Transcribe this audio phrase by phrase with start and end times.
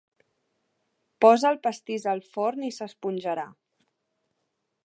[1.25, 3.47] Posa el pastís al forn i s'esponjarà.